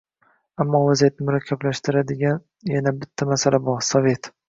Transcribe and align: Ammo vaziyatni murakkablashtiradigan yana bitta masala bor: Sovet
Ammo 0.63 0.81
vaziyatni 0.85 1.27
murakkablashtiradigan 1.27 2.43
yana 2.75 2.97
bitta 3.05 3.33
masala 3.33 3.65
bor: 3.71 3.91
Sovet 3.95 4.37